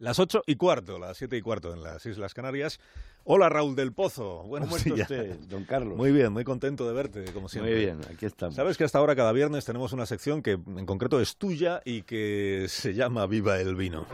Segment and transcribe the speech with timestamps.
[0.00, 2.80] Las ocho y cuarto, las siete y cuarto en las Islas Canarias.
[3.24, 4.44] Hola Raúl del Pozo.
[4.44, 5.94] Bueno, ¿Cómo está usted, don Carlos?
[5.94, 7.74] Muy bien, muy contento de verte, como siempre.
[7.74, 8.54] Muy bien, aquí estamos.
[8.54, 12.00] Sabes que hasta ahora cada viernes tenemos una sección que en concreto es tuya y
[12.00, 14.06] que se llama Viva el Vino.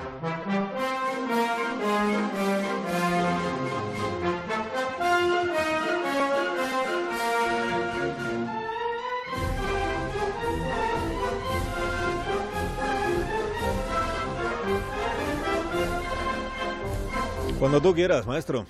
[17.59, 18.66] Cuando tú quieras, maestro.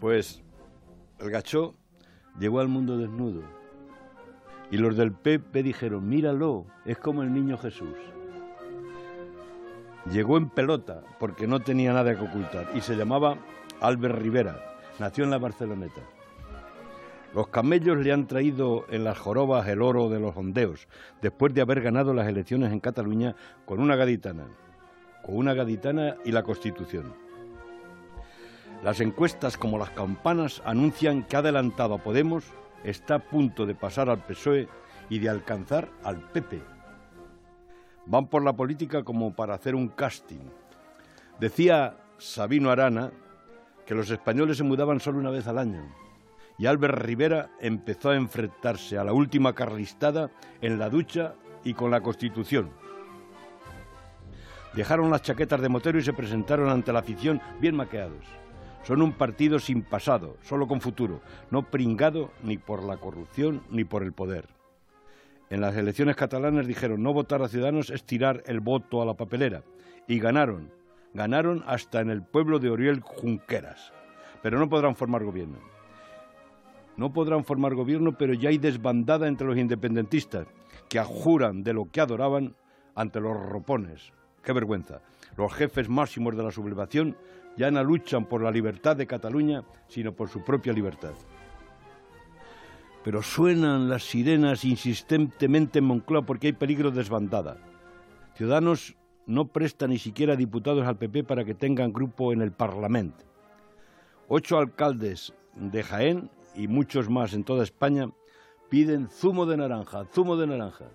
[0.00, 0.42] Pues
[1.20, 1.76] el gacho
[2.40, 3.42] llegó al mundo desnudo.
[4.68, 7.94] Y los del PP dijeron, míralo, es como el niño Jesús.
[10.10, 13.36] Llegó en pelota, porque no tenía nada que ocultar, y se llamaba
[13.80, 14.76] Albert Rivera.
[14.98, 16.02] Nació en la Barceloneta.
[17.32, 20.88] Los camellos le han traído en las jorobas el oro de los ondeos,
[21.22, 24.46] después de haber ganado las elecciones en Cataluña con una gaditana.
[25.24, 27.26] Con una gaditana y la Constitución.
[28.82, 32.44] Las encuestas, como las campanas, anuncian que ha adelantado a Podemos,
[32.84, 34.68] está a punto de pasar al PSOE
[35.08, 36.62] y de alcanzar al PP.
[38.06, 40.48] Van por la política como para hacer un casting.
[41.40, 43.10] Decía Sabino Arana
[43.84, 45.82] que los españoles se mudaban solo una vez al año.
[46.58, 51.90] Y Albert Rivera empezó a enfrentarse a la última carlistada en la ducha y con
[51.90, 52.70] la Constitución.
[54.74, 58.24] Dejaron las chaquetas de motero y se presentaron ante la afición bien maqueados.
[58.86, 61.20] Son un partido sin pasado, solo con futuro,
[61.50, 64.46] no pringado ni por la corrupción ni por el poder.
[65.50, 69.14] En las elecciones catalanas dijeron no votar a Ciudadanos es tirar el voto a la
[69.14, 69.64] papelera.
[70.06, 70.70] Y ganaron.
[71.14, 73.92] Ganaron hasta en el pueblo de Oriel Junqueras.
[74.40, 75.58] Pero no podrán formar gobierno.
[76.96, 80.46] No podrán formar gobierno, pero ya hay desbandada entre los independentistas,
[80.88, 82.54] que ajuran de lo que adoraban
[82.94, 84.12] ante los ropones.
[84.44, 85.00] ¡Qué vergüenza!
[85.36, 87.16] Los jefes máximos de la sublevación
[87.56, 91.14] ya no luchan por la libertad de Cataluña, sino por su propia libertad.
[93.02, 97.56] Pero suenan las sirenas insistentemente en Moncloa porque hay peligro de desbandada.
[98.34, 103.24] Ciudadanos no presta ni siquiera diputados al PP para que tengan grupo en el Parlamento.
[104.28, 108.10] Ocho alcaldes de Jaén y muchos más en toda España
[108.68, 110.86] piden zumo de naranja, zumo de naranja.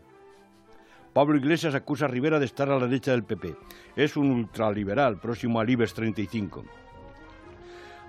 [1.14, 3.58] Pablo Iglesias acusa a Rivera de estar a la derecha del PP.
[3.98, 6.64] Es un ultraliberal, próximo al IBEX 35.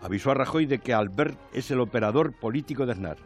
[0.02, 3.16] Avisó a Rajoy de que Albert es el operador político de Aznar.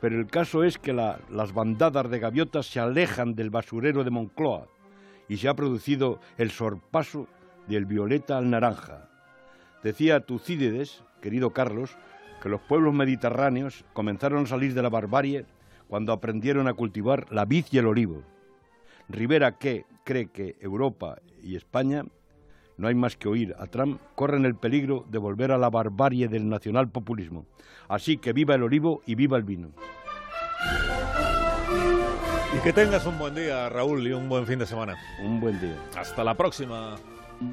[0.00, 4.68] Pero el caso es que las bandadas de gaviotas se alejan del basurero de Moncloa
[5.28, 7.26] y se ha producido el sorpaso
[7.66, 9.08] del violeta al naranja.
[9.82, 11.96] Decía Tucídides, querido Carlos,
[12.40, 15.46] que los pueblos mediterráneos comenzaron a salir de la barbarie
[15.88, 18.22] cuando aprendieron a cultivar la vid y el olivo.
[19.08, 22.04] Rivera, que cree que Europa y España,
[22.76, 26.28] no hay más que oír a Trump, corren el peligro de volver a la barbarie
[26.28, 27.46] del nacionalpopulismo.
[27.88, 29.70] Así que viva el olivo y viva el vino.
[32.56, 34.96] Y que tengas un buen día, Raúl, y un buen fin de semana.
[35.22, 35.76] Un buen día.
[35.96, 36.96] Hasta la próxima.